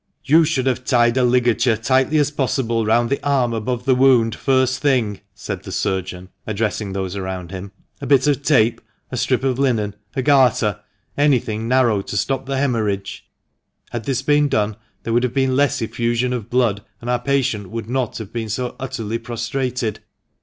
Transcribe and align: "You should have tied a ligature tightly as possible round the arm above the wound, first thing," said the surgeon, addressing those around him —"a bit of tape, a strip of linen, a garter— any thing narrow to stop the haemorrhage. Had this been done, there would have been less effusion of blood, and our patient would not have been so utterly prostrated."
"You 0.25 0.45
should 0.45 0.65
have 0.65 0.83
tied 0.83 1.15
a 1.15 1.23
ligature 1.23 1.77
tightly 1.77 2.17
as 2.17 2.31
possible 2.31 2.87
round 2.87 3.11
the 3.11 3.21
arm 3.23 3.53
above 3.53 3.85
the 3.85 3.93
wound, 3.93 4.33
first 4.33 4.79
thing," 4.79 5.21
said 5.35 5.61
the 5.61 5.71
surgeon, 5.71 6.29
addressing 6.47 6.93
those 6.93 7.15
around 7.15 7.51
him 7.51 7.71
—"a 8.01 8.07
bit 8.07 8.25
of 8.25 8.41
tape, 8.41 8.81
a 9.11 9.15
strip 9.17 9.43
of 9.43 9.59
linen, 9.59 9.95
a 10.15 10.23
garter— 10.23 10.79
any 11.25 11.37
thing 11.37 11.67
narrow 11.67 12.01
to 12.01 12.17
stop 12.17 12.47
the 12.47 12.57
haemorrhage. 12.57 13.27
Had 13.91 14.05
this 14.05 14.23
been 14.23 14.49
done, 14.49 14.75
there 15.03 15.13
would 15.13 15.21
have 15.21 15.35
been 15.35 15.55
less 15.55 15.83
effusion 15.83 16.33
of 16.33 16.49
blood, 16.49 16.81
and 16.99 17.07
our 17.07 17.19
patient 17.19 17.69
would 17.69 17.87
not 17.87 18.17
have 18.17 18.33
been 18.33 18.49
so 18.49 18.75
utterly 18.79 19.19
prostrated." 19.19 19.99